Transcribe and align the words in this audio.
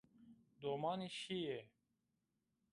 Domanî 0.61 1.09
şîyê 1.19 1.59